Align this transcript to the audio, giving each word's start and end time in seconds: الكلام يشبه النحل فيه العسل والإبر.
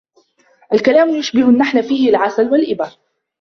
الكلام 0.73 1.09
يشبه 1.09 1.49
النحل 1.49 1.83
فيه 1.83 2.09
العسل 2.09 2.51
والإبر. 2.51 2.89